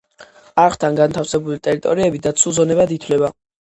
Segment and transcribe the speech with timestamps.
[0.63, 3.37] არხთან განთავსებული ტერიტორიები დაცულ ზონებად ითვლება.